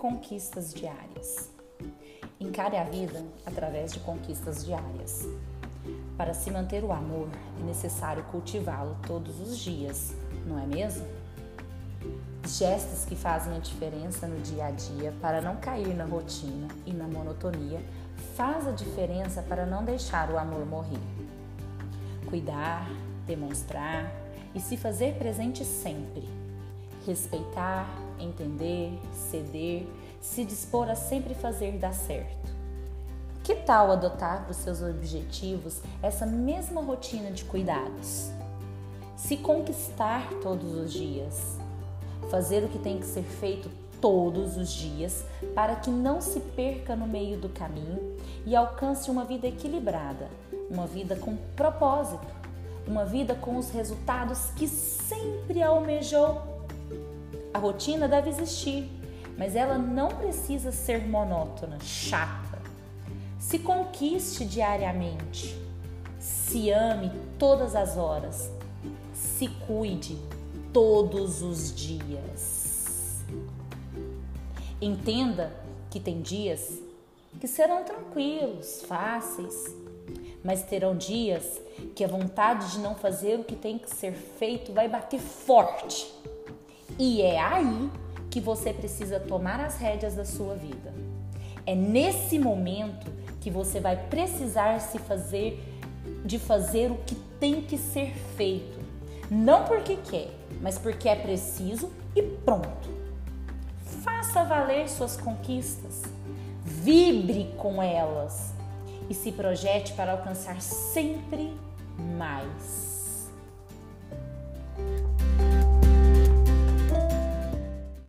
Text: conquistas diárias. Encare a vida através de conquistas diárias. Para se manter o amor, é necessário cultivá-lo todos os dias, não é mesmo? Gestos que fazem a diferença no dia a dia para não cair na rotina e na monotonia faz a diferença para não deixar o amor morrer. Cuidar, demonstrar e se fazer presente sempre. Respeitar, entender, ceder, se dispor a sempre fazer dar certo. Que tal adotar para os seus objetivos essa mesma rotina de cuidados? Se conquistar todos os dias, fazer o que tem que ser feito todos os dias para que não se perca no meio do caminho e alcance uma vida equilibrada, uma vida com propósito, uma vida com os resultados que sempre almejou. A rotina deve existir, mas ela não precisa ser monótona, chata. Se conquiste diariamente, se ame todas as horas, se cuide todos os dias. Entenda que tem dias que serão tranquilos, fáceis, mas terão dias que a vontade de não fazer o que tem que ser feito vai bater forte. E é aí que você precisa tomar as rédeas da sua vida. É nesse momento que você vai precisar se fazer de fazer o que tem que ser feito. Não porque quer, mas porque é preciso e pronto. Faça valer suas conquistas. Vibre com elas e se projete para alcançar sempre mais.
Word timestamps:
conquistas 0.00 0.72
diárias. 0.72 1.50
Encare 2.40 2.78
a 2.78 2.84
vida 2.84 3.22
através 3.44 3.92
de 3.92 4.00
conquistas 4.00 4.64
diárias. 4.64 5.28
Para 6.16 6.32
se 6.32 6.50
manter 6.50 6.82
o 6.82 6.90
amor, 6.90 7.28
é 7.60 7.64
necessário 7.64 8.24
cultivá-lo 8.24 8.96
todos 9.06 9.38
os 9.38 9.58
dias, 9.58 10.14
não 10.46 10.58
é 10.58 10.64
mesmo? 10.64 11.06
Gestos 12.48 13.04
que 13.04 13.14
fazem 13.14 13.54
a 13.54 13.58
diferença 13.58 14.26
no 14.26 14.40
dia 14.40 14.68
a 14.68 14.70
dia 14.70 15.12
para 15.20 15.42
não 15.42 15.56
cair 15.56 15.94
na 15.94 16.06
rotina 16.06 16.68
e 16.86 16.94
na 16.94 17.06
monotonia 17.06 17.82
faz 18.34 18.66
a 18.66 18.72
diferença 18.72 19.42
para 19.42 19.66
não 19.66 19.84
deixar 19.84 20.30
o 20.30 20.38
amor 20.38 20.64
morrer. 20.64 20.98
Cuidar, 22.26 22.88
demonstrar 23.26 24.10
e 24.54 24.60
se 24.60 24.78
fazer 24.78 25.16
presente 25.16 25.62
sempre. 25.62 26.26
Respeitar, 27.06 27.86
entender, 28.20 28.98
ceder, 29.12 29.86
se 30.20 30.44
dispor 30.44 30.88
a 30.90 30.94
sempre 30.94 31.34
fazer 31.34 31.78
dar 31.78 31.94
certo. 31.94 32.50
Que 33.42 33.54
tal 33.54 33.90
adotar 33.90 34.42
para 34.42 34.50
os 34.50 34.58
seus 34.58 34.82
objetivos 34.82 35.80
essa 36.02 36.26
mesma 36.26 36.82
rotina 36.82 37.30
de 37.30 37.44
cuidados? 37.44 38.30
Se 39.16 39.36
conquistar 39.36 40.28
todos 40.42 40.72
os 40.74 40.92
dias, 40.92 41.58
fazer 42.30 42.64
o 42.64 42.68
que 42.68 42.78
tem 42.78 42.98
que 42.98 43.06
ser 43.06 43.22
feito 43.22 43.70
todos 44.00 44.56
os 44.56 44.70
dias 44.70 45.24
para 45.54 45.76
que 45.76 45.90
não 45.90 46.20
se 46.20 46.40
perca 46.40 46.96
no 46.96 47.06
meio 47.06 47.38
do 47.38 47.48
caminho 47.48 48.16
e 48.46 48.56
alcance 48.56 49.10
uma 49.10 49.24
vida 49.24 49.46
equilibrada, 49.46 50.28
uma 50.70 50.86
vida 50.86 51.16
com 51.16 51.36
propósito, 51.54 52.26
uma 52.86 53.04
vida 53.04 53.34
com 53.34 53.56
os 53.56 53.70
resultados 53.70 54.50
que 54.56 54.66
sempre 54.66 55.62
almejou. 55.62 56.49
A 57.52 57.58
rotina 57.58 58.06
deve 58.06 58.30
existir, 58.30 58.90
mas 59.36 59.56
ela 59.56 59.78
não 59.78 60.08
precisa 60.08 60.70
ser 60.70 61.06
monótona, 61.06 61.78
chata. 61.80 62.58
Se 63.38 63.58
conquiste 63.58 64.44
diariamente, 64.44 65.58
se 66.18 66.70
ame 66.70 67.10
todas 67.38 67.74
as 67.74 67.96
horas, 67.96 68.50
se 69.12 69.48
cuide 69.66 70.18
todos 70.72 71.42
os 71.42 71.74
dias. 71.74 73.24
Entenda 74.80 75.52
que 75.90 75.98
tem 75.98 76.20
dias 76.20 76.80
que 77.40 77.48
serão 77.48 77.84
tranquilos, 77.84 78.82
fáceis, 78.82 79.74
mas 80.44 80.62
terão 80.62 80.96
dias 80.96 81.60
que 81.94 82.04
a 82.04 82.08
vontade 82.08 82.72
de 82.72 82.78
não 82.78 82.94
fazer 82.94 83.38
o 83.38 83.44
que 83.44 83.56
tem 83.56 83.78
que 83.78 83.90
ser 83.90 84.12
feito 84.12 84.72
vai 84.72 84.88
bater 84.88 85.20
forte. 85.20 86.12
E 87.02 87.22
é 87.22 87.40
aí 87.40 87.90
que 88.28 88.42
você 88.42 88.74
precisa 88.74 89.18
tomar 89.18 89.58
as 89.58 89.78
rédeas 89.78 90.16
da 90.16 90.24
sua 90.26 90.54
vida. 90.54 90.92
É 91.64 91.74
nesse 91.74 92.38
momento 92.38 93.10
que 93.40 93.50
você 93.50 93.80
vai 93.80 93.96
precisar 93.96 94.78
se 94.80 94.98
fazer 94.98 95.64
de 96.26 96.38
fazer 96.38 96.90
o 96.90 96.96
que 96.98 97.14
tem 97.14 97.62
que 97.62 97.78
ser 97.78 98.14
feito. 98.36 98.78
Não 99.30 99.64
porque 99.64 99.96
quer, 99.96 100.28
mas 100.60 100.76
porque 100.76 101.08
é 101.08 101.16
preciso 101.16 101.90
e 102.14 102.22
pronto. 102.22 102.90
Faça 104.04 104.44
valer 104.44 104.86
suas 104.86 105.16
conquistas. 105.16 106.02
Vibre 106.62 107.50
com 107.56 107.82
elas 107.82 108.52
e 109.08 109.14
se 109.14 109.32
projete 109.32 109.94
para 109.94 110.12
alcançar 110.12 110.60
sempre 110.60 111.50
mais. 111.96 112.99